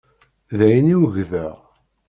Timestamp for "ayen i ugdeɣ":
0.65-1.57